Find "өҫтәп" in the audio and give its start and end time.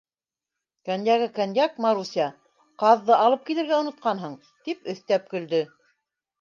4.95-5.33